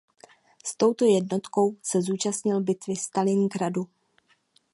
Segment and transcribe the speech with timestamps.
[0.65, 3.87] S touto jednotkou se účastnil bitvy u Stalingradu.